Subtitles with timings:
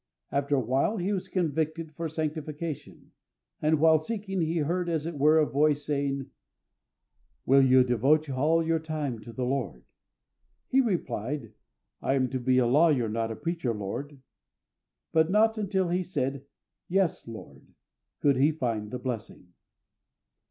[0.31, 3.11] After a while he was convicted for sanctification,
[3.61, 6.31] and while seeking he heard, as it were, a voice, saying,
[7.45, 9.83] "Will you devote all your time to the Lord?"
[10.69, 11.53] He replied:
[12.01, 14.17] "I am to be a lawyer, not a preacher, Lord."
[15.11, 16.45] But not until he had said,
[16.87, 17.67] "Yes, Lord,"
[18.21, 19.53] could he find the blessing.